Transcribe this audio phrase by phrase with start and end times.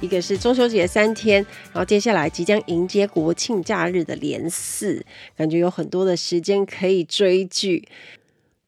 [0.00, 5.04] 一个是中秋节三天，然后接下来即将迎接国庆假日的连四，
[5.36, 7.86] 感觉有很多的时间可以追剧。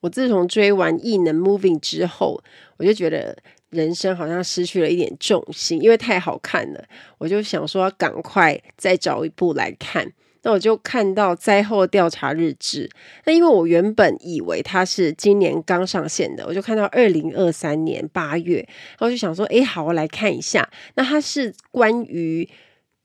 [0.00, 2.42] 我自从追完《异能 Moving》之后，
[2.76, 3.36] 我就觉得
[3.70, 6.84] 人生好像失去了一点重心，因为太好看了，
[7.16, 10.12] 我就想说赶快再找一部来看。
[10.42, 12.88] 那我就看到《灾后调查日志》，
[13.24, 18.58] 那因为我原本以为它是今年刚上线的，我就看到二零二三年八月，
[18.98, 20.68] 然后就想说，哎，好，我来看一下。
[20.94, 22.48] 那它是关于。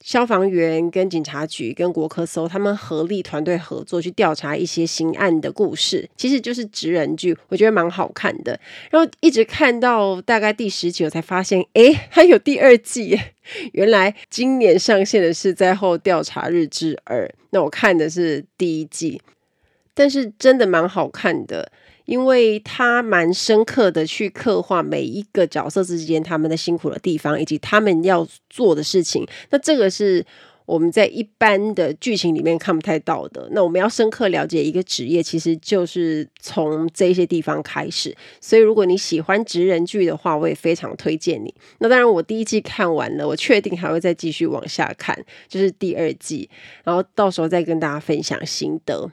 [0.00, 8.58] 消防员跟警察局跟国科搜他们合力团队合作去调查一些刑案的故事，其实就是职人剧，我觉得蛮好看的。
[8.90, 13.18] 然后一直看到大概第十集，我才发现，哎，还有第二季。
[13.72, 19.20] 原来今年上线的是《灾后调查日志二》，那我看的是第一季，
[19.94, 21.72] 但是真的蛮好看的。
[22.08, 29.26] 因为他蛮深刻的去刻画每一个角色之间他们的辛苦的地方，以及他们要做的事情。
[29.50, 30.24] 那这个是
[30.64, 33.46] 我们在一般的剧情里面看不太到的。
[33.52, 38.16] 那我们要深刻了解一个职业，其实就是从这些地方开始。
[38.40, 41.54] 所以如果你喜欢职人剧的话，我也非常推荐你。
[41.80, 45.14] 那当然，我第一季看完了，我确定还会再继续往下看，
[45.46, 46.48] 就是第二季，
[46.84, 49.10] 然后到时候再跟大家分享心得。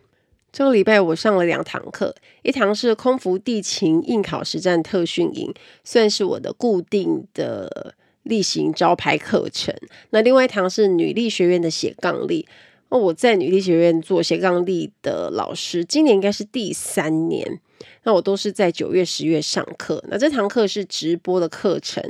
[0.55, 5.53] 这个礼拜我上了两堂课，一堂是空服地勤应考实战特训营，
[5.83, 9.75] 算是我的固定的例行招牌课程。
[10.11, 12.47] 那另外一堂是女力学院的斜杠力。
[12.87, 17.59] 那，我在女力学院做斜杠力的老师，今年应该是第三年。
[18.03, 20.01] 那我都是在九月、十月上课。
[20.07, 22.01] 那这堂课是直播的课程。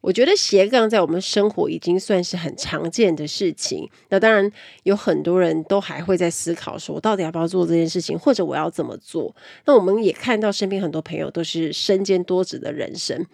[0.00, 3.88] 我觉得斜杠在我们生活已经算是很常见的事情。
[4.10, 4.50] 那当然
[4.84, 9.34] 有很多人都还会在思考说，我到底要不要做这件事情，或者我要怎么做？
[9.66, 13.26] 那我们也看到身边很多朋友都是身兼多职的人生。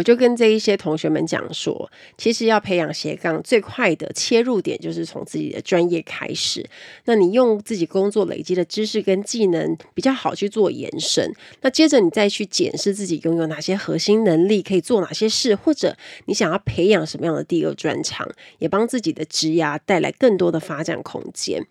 [0.00, 6.66] 我就跟这一些同学们讲说，其实要培养斜杠最快的切入点就是从自己的专业开始。
[7.04, 11.30] 那你用自己工作累积的知识跟技能比较好去做延伸。
[11.60, 15.94] 那接着你再去检视自己拥有哪些核心能力，可以做哪些事，或者
[16.24, 18.26] 你想要培养什么样的第二专长，
[18.58, 21.66] 也帮自己的职涯带来更多的发展空间。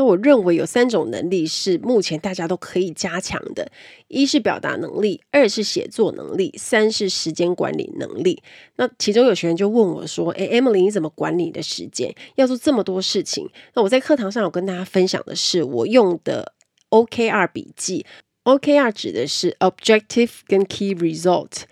[0.00, 3.70] 那我认为有三种能力是目前大家都可以加强的：
[4.08, 8.42] 一是表达能力，二是写作能力，三是时间管理能力。
[8.76, 12.14] 那其中有学员就问我说：“诶，Emily，你怎么管理你的时间？
[12.36, 13.46] 要做这么多事情？”
[13.76, 16.54] 那我在课堂上有跟大家分享的是我用的
[16.88, 18.06] OKR 笔记。
[18.44, 21.64] OKR 指的是 Objective 跟 Key Result。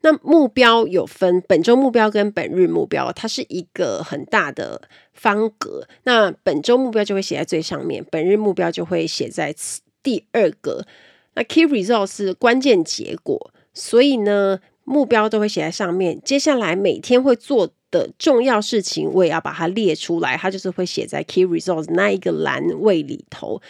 [0.00, 4.80] 那目标有分本周目标跟本日目标，它是一个很大的
[5.12, 5.86] 方格。
[6.04, 9.54] 那本周目标就会写在最上面，本日目标就会写在
[10.02, 10.86] 第二格。
[11.34, 16.20] 那 Key Result 是关键结果，所以呢，目标都会写在上面。
[16.24, 23.60] 接下来每天会做的重要事情，我也要把它列出来，它就是会写在 Key Result 那一个栏位里头。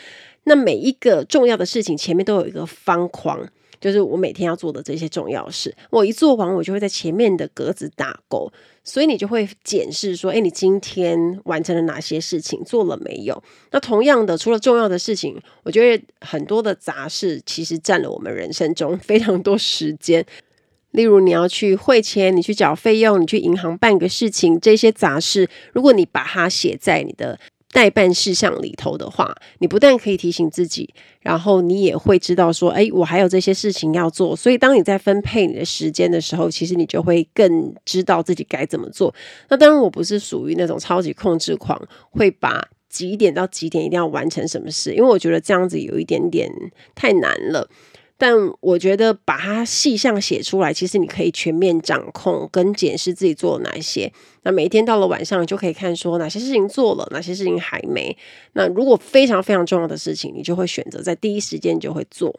[0.44, 3.49] 那每一个重要的事情前面都有一个方框。
[3.81, 8.53] 就是我每天要做的这些重要事，我一做完，我就会在前面的格子打勾，
[8.83, 13.43] 所以你就会检视说，诶，你今天完成了哪些事情，做了没有？
[13.71, 20.25] 那同样的，除了重要的事情，我觉得很多的杂事其实占了我们人生中 非常多时间。
[20.93, 27.38] 例如，你要去汇钱，你去缴费用，你去银行办个事情，这些杂事，如果你把它写在你的
[27.71, 34.34] 代办事项里头的话，你不但可以提醒自己，然后你也会知道说，哎，我还有这些事情要做。
[34.34, 39.15] 所以，当你在分配你的时间的时候，其实你就会更知道自己该怎么做。
[39.49, 41.81] 那当然，我不是属于那种超级控制狂，
[42.11, 46.50] 会把几点到几点一定要完成什么事，因为我觉得这样子有一点点
[46.94, 47.69] 太难了。
[48.20, 54.12] 但我觉得把它细项写出来，其实你可以全面掌控跟检视自己做了哪一些。
[54.43, 58.17] 那每一天到了晚上，就可以看说哪些事情做了，哪些事情还没。
[58.55, 62.38] 那如果非常非常重要的事情，你就会选择在第一时间就会做。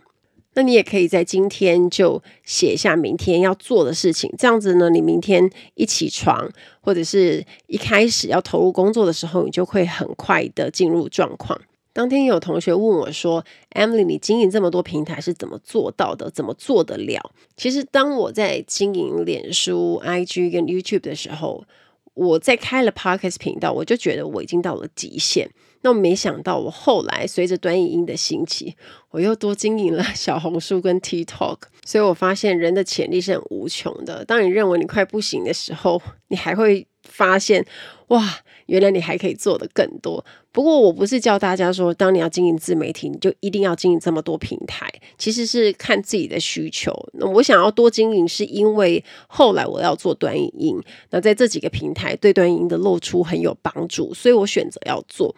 [0.55, 6.51] 那你也可以在今天就写下明天要做的事情，这样子呢，你明天一起床
[6.81, 11.57] 或者是一开始要投入工作的时候，你就会很快的进入状况。
[11.99, 13.43] 当天有同学问我说
[13.75, 16.31] ：“Emily，你经营这么多平台是怎么做到的？
[16.31, 17.21] 怎么做得了？”
[17.57, 21.65] 其实，当我在经营脸书、IG 跟 YouTube 的时候，
[22.13, 25.51] 我在开了 Podcast 频道，我就觉得我已经到了极限。
[25.81, 28.77] 那我没想到，我后来随着短影音的兴起，
[29.11, 34.23] 我又多经营了小红书跟 TikTok，所以我发现人的潜力是很无穷的。
[34.23, 37.65] 当你认为你快不行的时候，你还会发现，
[38.07, 40.23] 哇，原来你还可以做得更多。
[40.51, 44.89] 不过，我不是教大家说，当你要经营自媒体，你就一定要经营这么多平台。
[45.17, 46.91] 其实是看自己的需求。
[47.13, 55.35] 那我想要多经营，是因为后来我要做短影音，那在这几个平台对短影音的露出很有帮助，所以我选择要做。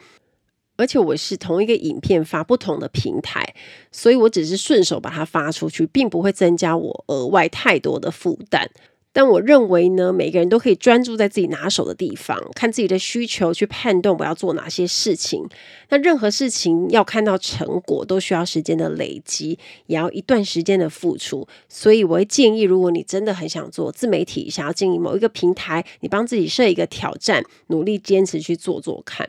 [0.78, 3.54] 而且我是同一个影片发不同的平台，
[3.92, 8.68] 所以我只是顺手把它发出去，并不会增加我额外太多的负担。
[9.14, 15.46] 但我认为呢，每个人都可以专注在自己拿手的地方，看自己的需求去判断我要做哪些事情。
[15.90, 21.48] 那任何事情要看到成果，都需要时间的累积，也要一段时间的付出。
[21.68, 29.28] 所以我会建议，如果你真的很想做自媒体，想要经营某一个平台，你帮自己设一个挑战，努力坚持去做做看。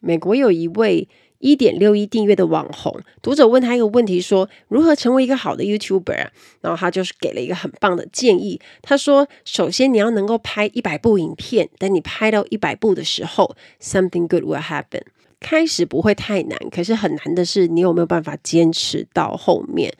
[0.00, 1.06] 美国有一位
[1.40, 6.28] 一点六一订阅的网红，读者问他一个问题说，说如何成为一个好的 YouTuber？
[6.60, 8.60] 然后他就是给了一个很棒的建议。
[8.82, 15.02] 他说，首先你要能够拍一百部影片，等你拍到一百部的时候，something good will happen。
[15.40, 19.94] 开始不会太难，可是很难的是你有没有办法坚持到后面。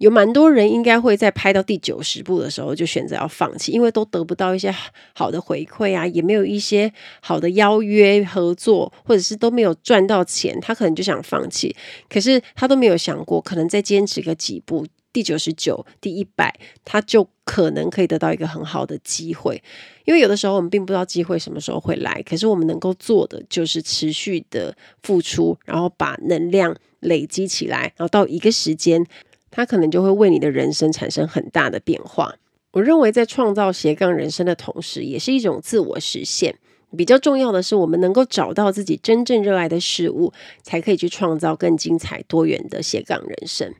[0.00, 4.74] 有蛮多人应该会在拍到第九十部的时候就选择要放弃，因为都得不到一些
[5.14, 11.76] 好的回馈啊，也没有一些好的邀约合作，或者是都没有赚到钱，他可能就想放弃。
[12.08, 16.50] 可是他都没有想过，可能再坚持个几部，第九十九、第一百，
[16.82, 19.62] 他就可能可以得到一个很好的机会。
[20.06, 29.06] 因为有的时候我们并不知道机会什么时候会来，可是我们能够做的就是持续的付出，然后把能量累积起来，然后到一个时间。
[29.50, 32.34] 他可能就会为你的人生产生很大的变化。
[32.72, 36.54] 我认为，在创造斜杠人生的同时，也是一种自我实现。
[36.96, 40.32] 比较重要的是，我们能够找到自己真正热爱的事物，
[40.62, 43.72] 才可以去创造更精彩多元的斜杠人生。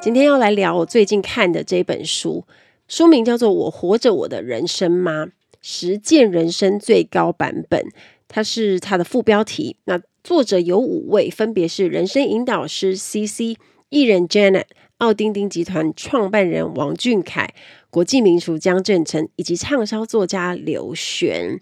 [0.00, 2.44] 今天要来聊我最近看的这本书，
[2.86, 5.28] 书名叫做《我活着我的人生吗？
[5.60, 7.80] 实践人生最高版本》，
[8.28, 9.76] 它是它的副标题。
[9.84, 13.56] 那作者有五位，分别是人生引导师 CC、
[13.90, 14.64] 艺人 Janet、
[14.98, 17.54] 奥丁丁集团创办人王俊凯、
[17.90, 21.60] 国际名厨江振成以及畅销作家刘璇。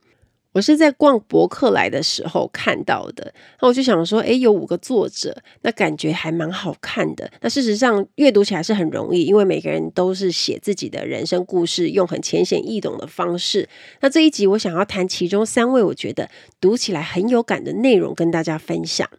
[0.54, 7.28] 我是在逛博客来的时候看到的，那我就想说，诶，有五个作者，那感觉还蛮好看的。
[7.40, 13.68] 那事实上阅读起来是很容易，因为每个人都是写自己的人生故事，用很浅显易懂的方式。
[14.00, 16.30] 那这一集我想要谈其中三位，我觉得
[16.60, 19.10] 读起来很有感的内容，跟大家分享。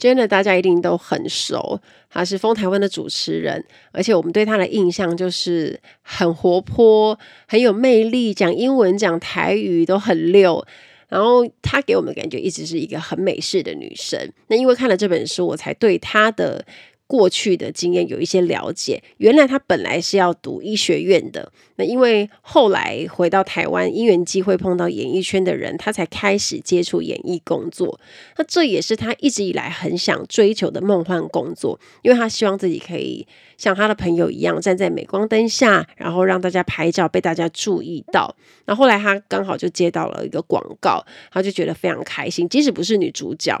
[0.00, 1.78] 真的，大家一定都很熟。
[2.08, 3.62] 她是风台湾的主持人，
[3.92, 10.66] 而且我们对她的印象就是很活泼、很有魅力，讲英文、讲台语都很溜。
[11.08, 14.32] 然后她给我们感觉一直是一个很美式的女生。
[14.46, 16.64] 那因为看了这本书，我才对她的。
[17.10, 27.98] 过去的经验有一些了解，原来他本来是要读医学院的，那因为后来回到台湾，因缘机会碰到演艺圈的人，他才开始接触演艺工作。
[28.36, 33.26] 那这也是他一直以来很想追求的梦幻工作，因为他希望自己可以
[33.58, 38.32] 像他的朋友一样，站在镁光灯下，然后让大家拍照，被大家注意到。
[38.66, 43.60] 那后来他刚好就接到了一个广告，他就觉得非常开心，即使不是女主角。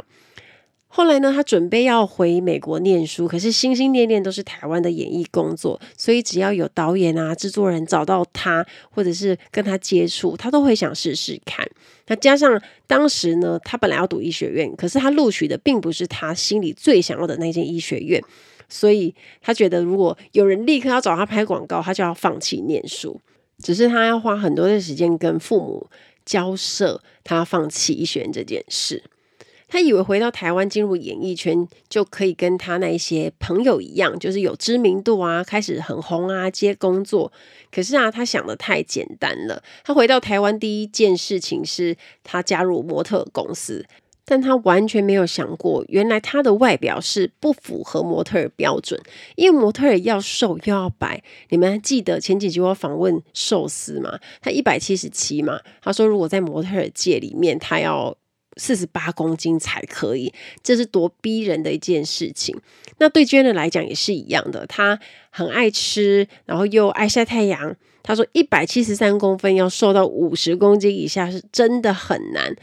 [0.92, 11.64] 后来呢，他准备要回美国念书，可是心心念念都是台湾的演艺工作，所以只要有导演啊、制作人找到他，或者是跟他接触，他都会想试试看。
[12.08, 18.20] 那加上当时呢，他本来要读医学院，可是他录取的并不是他心里最想要的那间医学院，
[18.68, 23.20] 所以他觉得如果有人立刻要找他拍广告，他就要放弃念书。
[23.62, 25.86] 只是他要花很多的时间跟父母
[26.24, 29.04] 交涉，他要放弃医学院这件事。
[29.72, 37.32] 他以为回到台湾进入演艺圈就可以跟他那一些朋友一样，就是有知名度啊，开始很红啊，接工作。
[37.70, 39.62] 可是啊，他想得太简单了。
[39.84, 43.86] 他回到台湾第一件事情是他加入模特公司，
[44.24, 49.00] 但他完全没有想过，原来他的外表是不符合模特标准，
[49.36, 51.22] 因为模特要瘦又要白。
[51.50, 54.18] 你们还记得前几集我访问寿司吗？
[54.42, 58.16] 他一百七十七嘛，他说如果在模特界里面，他要。
[58.60, 60.30] 四十八公斤才可以，
[60.62, 62.54] 这是多逼人的一件事情。
[62.98, 65.00] 那对娟的来讲也是一样的，她
[65.30, 67.74] 很爱吃，然后又爱晒太阳。
[68.02, 72.54] 她说，一百七十三公分要瘦到五十公斤以下是真的很难。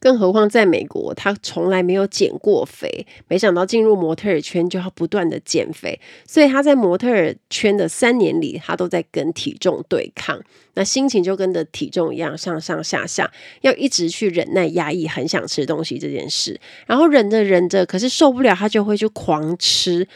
[0.00, 10.40] 更何况在美国，他从来没有减过肥，没想到进入模特儿圈就要不断的减肥，所以他在模特儿圈的三年里，他都在跟体重对抗，
[10.74, 13.30] 那心情就跟着体重一样上上下下，
[13.62, 20.06] 要一直去忍耐压抑很想吃东西这件事，然后忍着忍着，可是受不了，他就会去狂吃。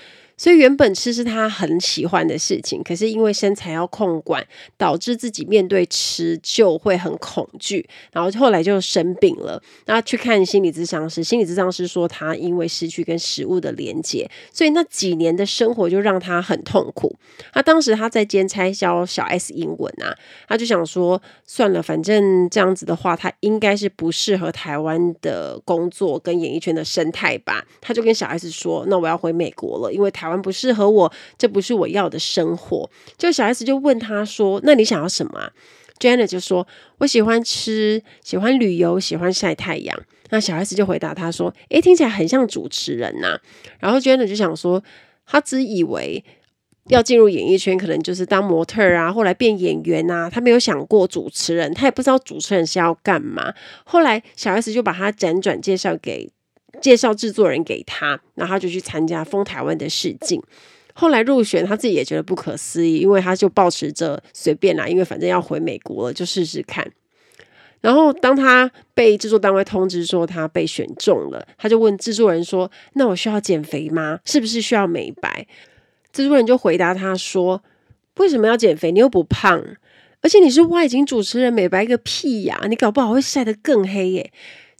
[0.42, 4.44] 所以原本吃是他很喜欢的事情，可是因为身材要控管，
[4.76, 9.62] 导致自己面对吃就会很恐惧，然后后来就生病了。
[9.86, 17.14] 那去看心理咨商师，心理咨商师说他因为失去跟食物的连接，所以那几年的生活就让他很痛苦。
[17.52, 20.12] 他当时他在兼差教小 S 英文啊，
[20.48, 27.64] 他就想说算了，反正这样子的话，他应该是不适合台湾的工作跟演艺圈的生态吧。
[27.80, 32.90] 他就跟小 S 说：“那我要回美国了，因为台湾湾。”不适合我，这不是我要的生活。
[33.16, 35.52] 就小 S 就问他说：“那你想要什么啊
[36.00, 36.66] ？”Jenna 就说
[36.98, 39.96] ：“我喜欢吃，喜欢旅游，喜欢晒太阳。”
[40.30, 43.38] 那小 S 就回答他说：“诶，听起来很像主持人呐。”
[43.78, 44.82] 然后 Jenna 就想说
[45.24, 46.24] ：“他只以为
[46.88, 50.28] 要进入演艺圈，可能就是当模特啊，后来变演员啊。
[50.28, 53.54] 他没有想过主持人，他也不知道主持人是要干嘛。
[53.84, 56.32] 后来小 S 就把他辗转介绍给。
[56.80, 60.42] 介绍制作人给他，然后他就去参加《风台湾》的试镜。
[60.94, 66.90] 后来入选，他自己也觉得不可思议，因为他就抱持着随便啦，因为反正要回美国了，就试试看。
[67.80, 74.20] 然后当他被制作单位通知说他被选中了，他就问制作人说：“那我需要减肥吗？
[74.24, 75.46] 是不是需要美白？”
[76.12, 77.62] 制作人就回答他说
[78.18, 78.92] ：“为什么要减肥？
[78.92, 79.64] 你又不胖，
[80.20, 82.60] 而且你是外景主持人，美白个屁呀！
[82.68, 84.30] 你搞不好会晒得更黑耶。”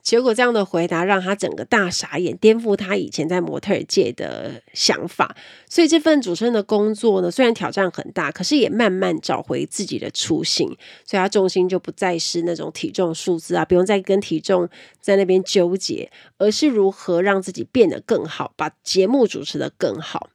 [0.03, 5.37] 结果这样的回答让他整个大傻眼，颠覆他以前在模特界的想法。
[5.69, 10.67] 所以这份主持人的工作呢，虽然挑战很大，可是也慢慢找回自己的初心。
[11.05, 14.69] 所以他重心就不再是那种体重数字啊，不用再跟体重
[15.01, 20.31] 在那边纠结，而是如何让自己变得更好，把节目主持得更好。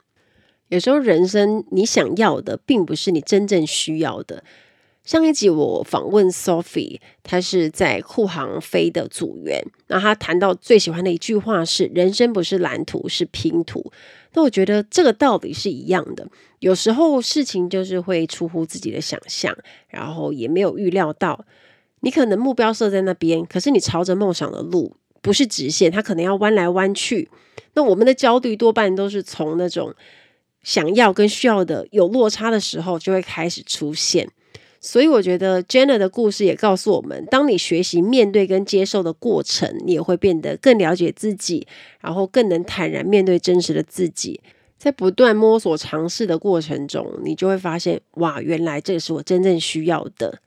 [0.70, 4.44] 有时候人生你想要的，并不是你真正需要的。
[5.08, 9.66] 上一集我访问 Sophie，她是在酷航飞的组员。
[9.88, 13.90] 那她谈到最喜欢的一句话是：“人生不是蓝图，是拼图。”
[14.36, 16.28] 那我觉得这个道理是一样的。
[16.60, 21.46] 有时候事情就是会出乎自己的想象，然后也没有预料到。
[22.02, 27.30] 你可能目标设在那边，可是你朝着梦想的路不是直线，它可能要弯来弯去。
[27.76, 29.96] 那我们的焦虑多半都是从那种
[30.64, 34.30] 想要跟需要的有落差的时候就会开始出现。
[34.80, 41.68] 所以我觉得 Jenna 的故事也告诉我们，当你学习面对跟接受的过程，你也会变得更了解自己，
[42.00, 44.40] 然后更能坦然面对真实的自己。
[44.78, 50.40] 在不断摸索尝试的过程中，你就会发现，哇，原来这是我真正需要的。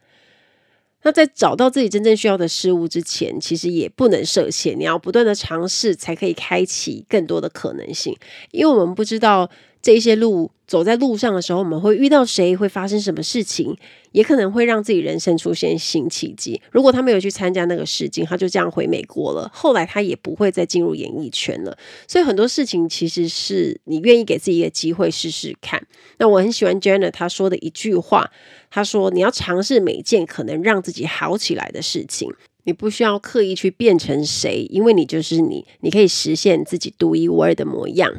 [1.03, 8.17] 那在找到自己真正需要的事物之前，其实也不能设限，你要不断的尝试，才可以开启更多的可能性。
[8.53, 9.51] 因为我们不知道。
[9.83, 12.55] 这些路走在路上的时候，我们会遇到谁？
[12.55, 13.77] 会发生什么事情？
[14.13, 16.61] 也可能会让自己人生出现新奇迹。
[16.71, 19.51] 如果他没有去参加那个试镜，他就这样回美国了。
[19.55, 21.79] 后来他也不会再进入演艺圈了。
[22.07, 25.83] 所以很多事情其实是你愿意给自己一个机会试试看。
[26.19, 28.31] 那我很喜欢 Jenna 她说的一句话，
[28.71, 32.31] 她说：“你要尝试每件可能让自己好起来的事情。
[32.65, 38.13] 你不需要刻意去变成谁，因为你就是你，你可以实现自己独一无二的模样。”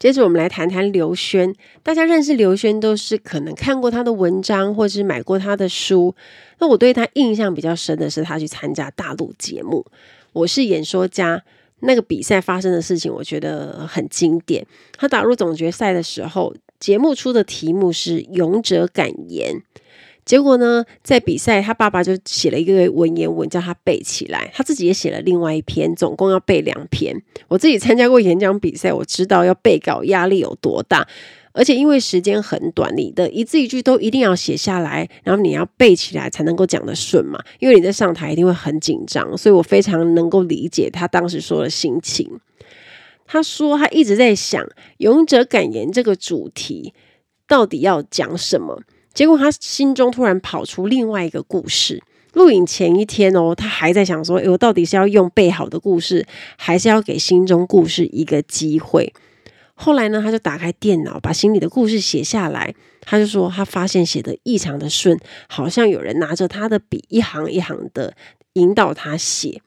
[0.00, 1.54] 接着我们来谈谈刘轩。
[1.82, 6.12] 大家认识刘轩都是可能看过他的文章，或是买过他的书。
[6.58, 9.86] 那我对他印象比较深的是他去参加大陆节目
[10.32, 11.36] 《我是演说家》
[11.80, 14.66] 那个比赛发生的事情，我觉得很经典。
[14.96, 19.62] 他打入总决赛的时候，节目出的题目是“勇者敢言”。
[20.30, 24.48] 结果呢，在比赛，他爸爸就写了一个文言文，叫他背起来。
[24.54, 27.20] 他自己也写了另外一篇，总共要背两篇。
[27.48, 31.04] 我自己参加过演讲比赛，我知道要背稿压力有多大。
[31.50, 37.42] 而且因为时间很短，你的一字一句都一定要写下来，然后你要背起来才能够讲得顺嘛。
[37.58, 42.38] 因为你在上台一定会很紧张，所以我非常能够理解他当时说的心情。
[43.26, 44.64] 他说他一直在想
[44.98, 46.94] “勇者敢言”这个主题
[47.48, 48.84] 到底要讲什么。
[49.20, 52.02] 结果他心中突然跑出另外一个故事。
[52.32, 59.12] 录影前一天哦，他还在想说：“哎，我到底是要用背好的故事，还是要给心中故事一个机会？”
[59.76, 62.74] 后来呢，他就打开电脑，把心里的故事写下来。
[63.02, 68.14] 他就说，他发现写得异常的顺，好像有人拿着他的笔，一行一行的
[68.54, 69.60] 引导他写。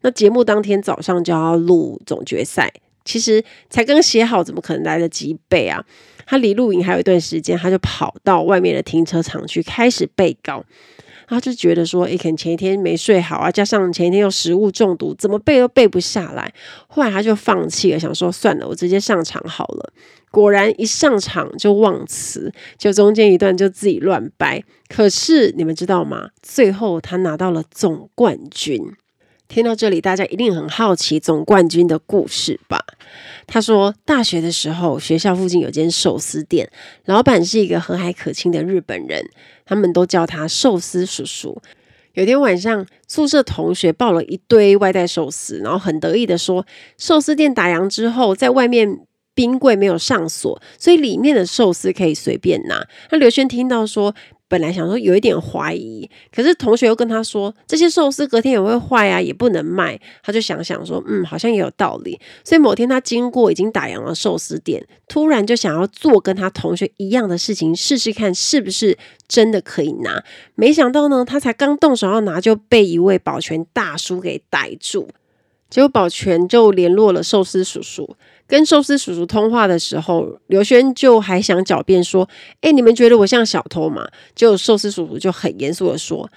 [0.00, 2.72] 那节目当天早上就要录总决赛，
[3.04, 5.84] 其实才刚写好，怎么可能来得及背啊？
[6.26, 10.64] 他离录影还有一段时间，他就跑到外面的停车场去开始背稿。
[11.28, 16.52] 他就觉得说，哎，可能前一天没睡好啊，加上前一天又食物中毒，怎么背都背不下来。
[16.86, 19.92] 后来他就放弃了，想说算了，我直接上场好了。
[20.30, 24.62] 果然一上场就忘词，就中间一段就自己乱掰。
[24.88, 26.30] 可是你们知道吗？
[26.42, 28.80] 最后他拿到了总冠军。
[29.48, 32.84] 听到这里，大家一定很好奇总冠军的故事吧？
[33.46, 36.70] 他说，大学的时候，学校附近有间寿司店，
[37.04, 39.28] 老板是一个和蔼可亲的日本人，
[39.64, 41.62] 他们都叫他寿司叔叔。
[42.14, 46.66] 有天晚上，宿舍同学抱了一堆外带寿司，然后很得意的说，
[46.98, 49.00] 寿司店打烊之后，在外面
[49.34, 52.86] 冰柜没有上锁，所以里面的寿司可以随便拿。
[53.10, 54.14] 那刘轩听到说，
[54.48, 60.00] 本来想说有一点怀疑，可是同学又跟他说，这些寿司隔天也会坏啊，也不能卖。
[60.22, 62.20] 他就想想说，嗯，好像也有道理。
[62.44, 70.22] 所以某天他经过已经打烊的寿司店，突然就想要做跟他同学一样的事情，试试看是不是真的可以拿。
[70.54, 75.08] 没想到呢，他才刚动手要拿，就被一位保全大叔给逮住。
[75.68, 78.16] 结果保全就联络了寿司叔叔。
[78.48, 82.28] 跟寿司叔叔通话的时候，刘轩就还想狡辩说
[82.62, 86.30] ：“哎，你们觉得我像小偷吗？”就寿司叔叔就很严肃的说：“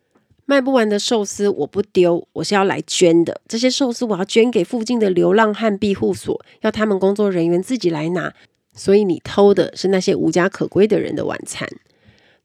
[0.45, 3.39] 卖不完的寿司我不丢，我是要来捐的。
[3.47, 8.33] 这些寿司我要捐给附近的流浪汉庇护所，要他们工作人员自己来拿。
[8.73, 11.69] 所以你偷的是那些无家可归的人的晚餐。”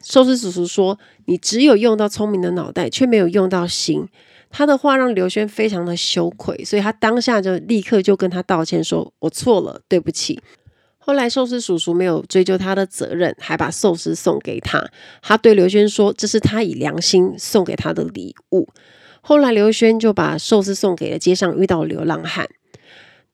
[0.04, 4.06] 寿司叔叔说：“你只有用到聪明的脑袋，却没有用到心。”
[4.56, 10.40] 他的话让刘轩非常的羞愧，所以他当下就立刻就跟他道歉，说：“我错了，对不起。”
[10.96, 14.88] 后来寿司叔叔没有追究他的责任，还把寿司送给他。
[15.20, 18.68] 他对刘轩说：“这是他以良心送给他的礼物。”
[19.20, 22.48] 后来刘轩就把寿司送给了街上遇到流浪汉。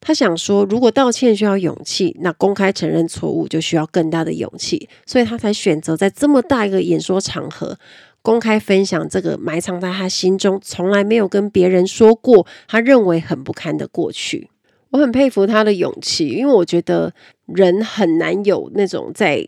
[0.00, 7.78] 他想说，如果道歉需要勇气，那公开承认错误就需要更大的勇气，所以他才选择在这么大一个演说场合。
[8.22, 14.50] 公开分享这个埋藏在他心中，从来没有跟别人说过，他认为很不堪的过去。
[14.90, 17.14] 我很佩服他的勇气，因为我觉得
[17.46, 19.46] 人很难有那种在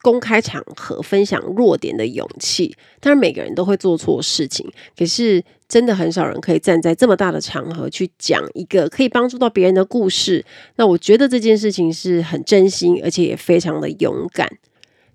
[0.00, 2.76] 公开场合分享弱点的勇气。
[3.00, 10.44] 当然，每个人都会做错事情，可是真的很少人可以站在这么大的场合去讲一个可以帮助到别人的故事。
[10.76, 14.48] 那我觉得这件事情是很真心，而且也非常的勇敢。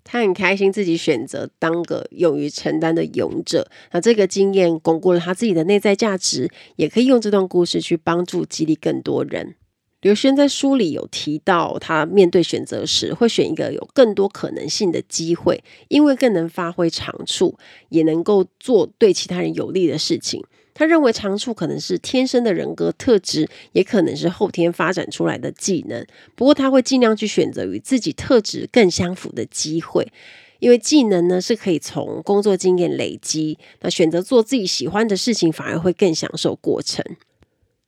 [0.04, 9.56] 他很开心自己选择当个勇于承担的勇者，那这个经验巩固了他自己的内在价值，也可以用这段故事去帮助激励更多人。
[10.02, 17.56] 刘轩在书里有提到，他面对选择时会选一个有更多可能性的机会，因为更能发挥长处，
[17.90, 20.44] 也能够做对其他人有利的事情。
[20.82, 26.04] 他认为长处可能是天生的人格特质，也可能是后天发展出来的技能。
[26.36, 30.12] 不过他会尽量去选择与自己特质更相符的机会，
[30.58, 33.60] 因为技能呢是可以从工作经验累积。
[33.82, 37.06] 那选择做自己喜欢的事情，反而会更享受过程。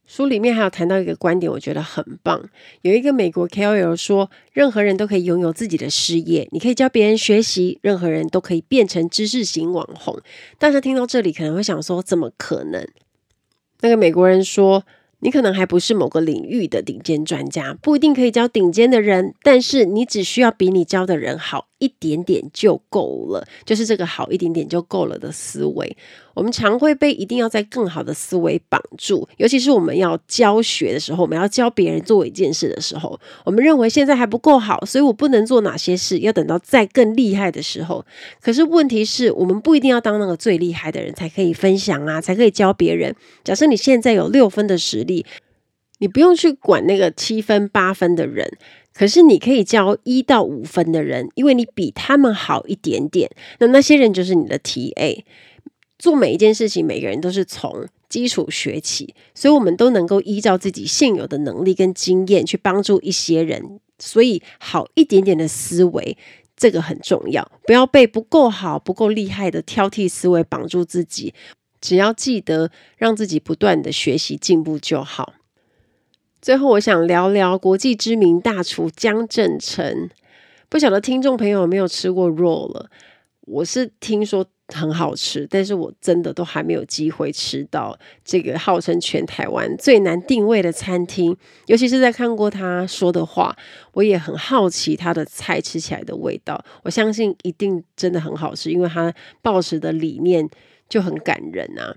[0.06, 2.50] 书里面还有谈到一个观点，我觉得很棒。
[2.82, 10.20] 有一个美国 KOL 说，任何人都可以拥有自己的事业，你可以教别人学习，任何人都可以变成知识型网红。
[10.60, 12.88] 大家听到这里可能会想说，怎么可能？
[13.80, 14.86] 那个美国人说，
[15.20, 25.98] 你可能还不是某个领域的顶尖专家，不一定可以教顶尖的人，但是你只需要比你教的人好一点点就够了，就是这个好一点点就够了的思维。
[26.34, 38.04] 我们常会被一定要在更好的思维绑住，尤其是我们要教学的时候，我们要教别人做一件事的时候，我们认为现在还不够好，所以我不能做哪些事，要等到再更厉害的时候。
[38.42, 43.14] 可是问题是我们不一定要当那个最厉害的人才可以分享啊，才可以教别人。
[43.44, 45.26] 假设你现在有六分的实力，
[46.00, 48.58] 你不用去管那个七分八分的人。
[48.94, 53.30] 可是你可以教一到五分的人，因为你比他们好一点点，
[53.60, 55.24] 那那些人就是你的 TA。
[55.98, 63.80] 做每一件事情，每个人都是从基础学起，所以我们都能够依照自己现有的能力跟经验去帮助一些人。
[64.00, 66.18] 所以好一点点的思维，
[66.58, 71.34] 这个很重要，不要被不够好、不够厉害的挑剔思维绑住自己。
[71.80, 75.34] 只要记得让自己不断的学习进步就好。
[76.44, 80.10] 最后，我想聊聊国际知名大厨江振成。
[80.68, 82.90] 不晓得听众朋友有没有吃过 roll 了？
[83.46, 91.34] 我是听说很好吃，但是我真的都还没有机会吃到这个号称全台湾最难定位的餐厅。
[91.68, 93.56] 尤其是在看过他说的话，
[93.94, 96.62] 我也很好奇他的菜吃起来的味道。
[96.84, 100.50] 我相信一定真的很好吃，因为他抱持的理念
[100.90, 101.96] 就很感人啊。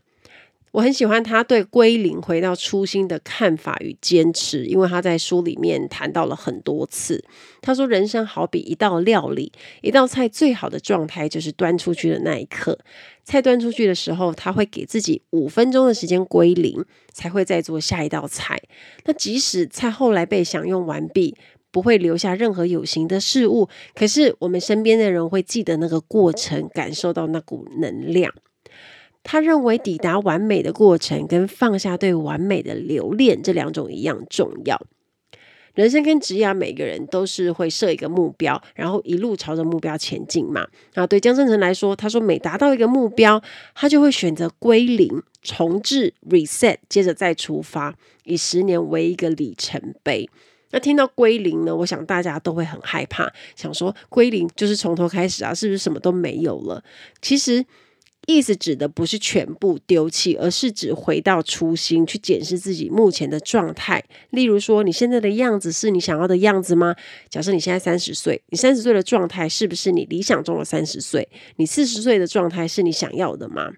[0.76, 7.24] 我很喜欢他对归零、回到初心的看法与坚持，因为他在书里面谈到了很多次。
[7.62, 12.78] 他说：“人生好比一道料理，一道菜最好的状态就是端出去的那一刻。
[13.24, 18.60] 菜端出去的时候，他会给自己五分钟的时间归零，才会再做下一道菜。
[19.06, 21.34] 那即使菜后来被享用完毕，
[21.70, 28.30] 不会留下任何有形的事物，可是我们身边的人会记得那个过程，感受到那股能量。”
[29.28, 34.80] 他认为抵达完美的过程跟放下对完美的留恋这两种一样重要。
[35.74, 40.68] 人生跟职业，每个人都是会设一个目标，然后一路朝着目标前进嘛。
[40.94, 43.42] 啊，对江振成来说，他说每达到一个目标，
[43.74, 50.30] 他就会选择归零、重置、reset，接着再出发，以十年为一个里程碑。
[50.70, 56.84] 那听到归零呢，我想大家都会很害怕，想说归零就是从头开始啊，是不是什么都没有了？
[57.20, 57.66] 其实。
[58.26, 64.04] 意思指的不是全部丢弃，而是指回到初心，去检视自己目前的状态。
[64.30, 66.96] 例如说，你现在的样子是你想要的样子吗？
[67.30, 71.28] 假设你现在三十岁，你三十岁的状态是不是你理想中的三十岁？
[71.56, 73.70] 你四十岁的状态是你想要的吗？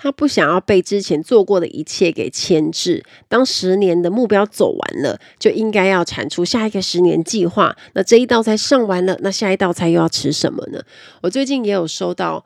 [0.00, 3.04] 他不想要被之前做过的一切给牵制。
[3.28, 7.76] 当十年的目标走完了，就应该要产出下一个十年计划。
[7.92, 10.80] 那这一道菜上完了，那下一道菜又要吃什么呢？
[11.20, 12.42] 我最近也有收到。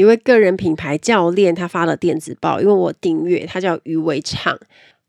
[0.00, 4.58] 一位个人品牌教练，他发了电子报，因为我订阅，他叫余维畅，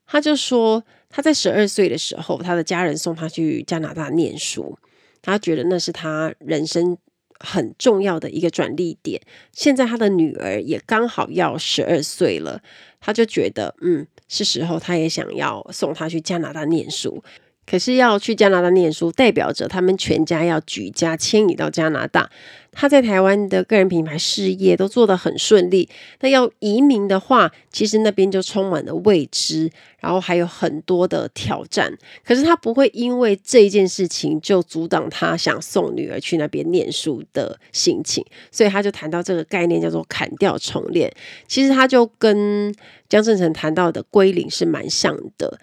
[0.06, 4.78] 他就说他在十二岁的时候，他的家人送他去加拿大念书，
[5.22, 6.98] 他觉得那是他人生
[7.40, 9.22] 很重要的一个转捩点。
[9.54, 12.62] 现在他的女儿也刚好要十二岁了，
[13.00, 17.24] 他就觉得嗯，是时候他也想要送他去加拿大念书。
[17.66, 22.30] 可是要去加拿大念书，代表着他们全家要举家迁移到加拿大。
[22.74, 25.90] 他在台湾的个人品牌事业都做得很顺利，
[26.22, 29.70] 那要移民的话，其实那边就充满了未知，
[30.00, 31.94] 然后还有很多的挑战。
[32.26, 41.14] 可是他不会因为这件事情就阻挡他想送女儿去那边念书的心情，所以他就谈到这个概念叫做砍掉重练。
[41.48, 42.74] 其实他就跟
[43.10, 45.60] 江正成谈到的归零是蛮像的。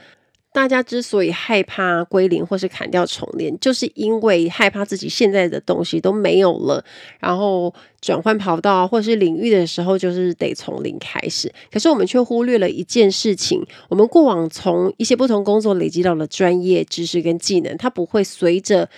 [0.59, 6.85] 大家之所以害怕归零或是砍掉重练，就是因为害怕自己现在的东西都没有了，
[7.21, 11.55] 然后转换跑道或是领域的时候，就是得从零开始。
[11.71, 18.89] 可是我们却忽略了一件事情：我们过往从一些不同工作累积到了专业知识跟技能，它不会随着。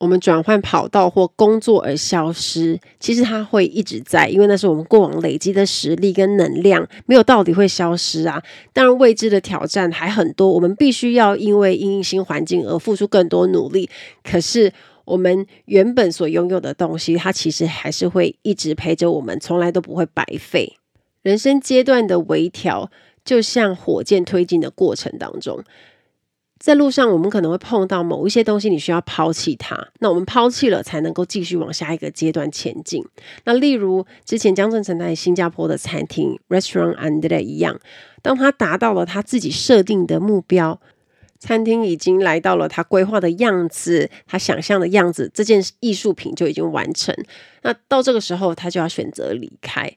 [0.00, 8.42] 我们转换跑道或工作而消失，其实它会一直在，因为那是我们过往累积的实力跟能量，没有道理会消失啊。
[8.72, 13.90] 当然，未知的挑战还很多，我们必须要因为因应新环境而付出更多努力。
[14.24, 14.72] 可是，
[15.04, 20.78] 我们原本所拥有的东西，它其实还是会一直陪着我们，从来都不会白费。
[21.22, 22.90] 人生阶段的微调，
[23.22, 25.62] 就像火箭推进的过程当中。
[26.60, 29.88] 在路上，我们可能会碰到某一些东西，你需要抛弃它。
[30.00, 33.02] 那我们抛弃了，才能够继续往下一个阶段前进。
[33.44, 37.80] 那例如之前江振成在新加坡的餐厅 Restaurant Andre 一样，
[38.20, 40.78] 当他达到了他自己设定的目标，
[41.38, 47.16] 餐厅已经来到了他规划的样子，他想象的样子，这件艺术品就已经完成。
[47.62, 49.90] 那到这个时候，他就要选择离开。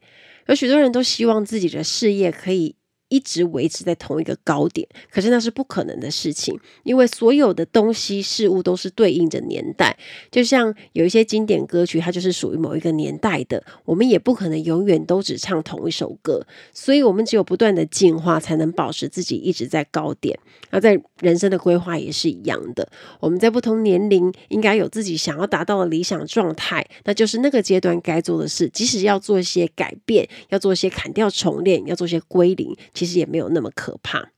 [0.48, 2.78] 有许多人都希望自己的事业可以。
[3.14, 9.96] 一直维持在同一个高点，可是那是不可能的事情，因为所有的东西事物都是对应着年代。
[10.32, 20.40] 就像有一些经典歌曲，它就是属于某一个年代的，我们也不可能永远都只唱同一首歌，所以我们只有不断的进化，才能保持自己一直在高点。
[20.72, 32.76] 那在人生的规划也是一样的，我们在不同年龄应该有自己想要达到的理想状态，那就是那个阶段该做的事，即使要做一些改变，要做一些砍掉重练，要做一些归零。
[33.04, 34.30] 其实也没有那么可怕，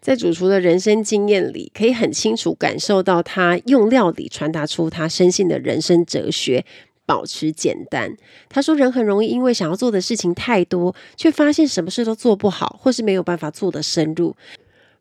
[0.00, 6.64] 在主厨的人生经验里，可以很清楚感受到他用料理传达出他深信的人生哲学：
[7.04, 8.16] 保持简单。
[8.48, 14.34] 他说，人很容易因为想要做的事情太多，却发现什么事都做不好，或是没有办法做得深入。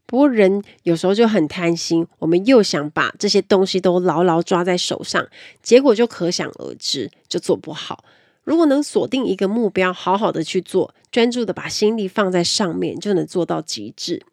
[0.06, 5.26] 不过人有时候就很贪心，我们又想把这些东西都牢牢抓在手上，
[5.64, 8.04] 结果就可想而知，就做不好。
[8.50, 14.26] 如果能锁定一个目标，好好的去做，专注的把心力放在上面，就能做到极致。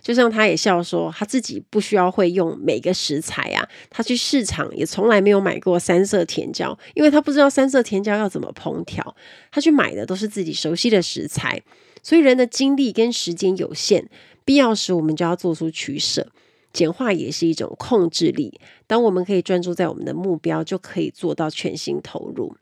[0.00, 9.16] 就像他也笑说，他自己不需要会用每个食材啊，他去市场也从来没有买过三色甜椒，因为他不知道三色甜椒要怎么烹调。
[9.50, 11.60] 他去买的都是自己熟悉的食材，
[12.00, 14.08] 所以人的精力跟时间有限，
[14.44, 16.28] 必要时我们就要做出取舍。
[16.72, 18.60] 简化也是一种控制力。
[18.86, 22.54] 当我们可以专注在我们的目标，就可以做到全心投入。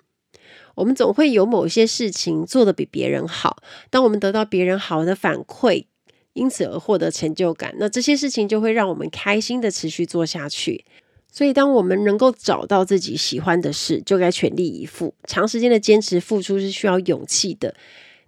[0.74, 5.84] 我们总会有某些事情做得比别人好，当我们得到别人好的反馈，
[6.32, 10.84] 因此而获得成就感，那这些事情就会让我们开心的持续做下去。
[11.30, 15.14] 所以，当我们能够找到自己喜欢的事，就该全力以赴。
[15.24, 17.74] 长时间的坚持付出是需要勇气的，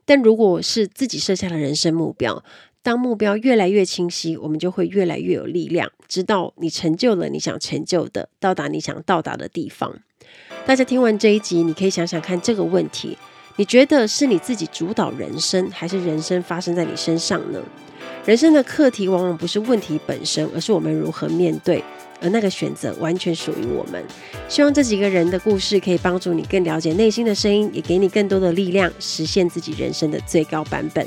[0.06, 2.42] 但如果是自己设下的人生目标，
[2.82, 10.00] 当目标越来越清晰，我们就会越来越有力量，直到你成就了你想成就的，到达你想到达的地方。
[10.66, 13.18] 大家听完这一集，你可以想想看这个问题：
[13.56, 17.60] 你觉得是你自己主导人生，还是人生发生在你身上呢？
[18.24, 21.84] 人生的课题往往不是问题本身，而是我们如何面对。
[22.22, 24.02] 而那个选择完全属于我们。
[24.48, 31.06] 希望这几个人的故事可以帮助你更了解内心的声音，也给你更多的力量，实现自己人生的最高版本。